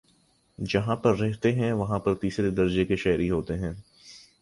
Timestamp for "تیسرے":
2.15-2.49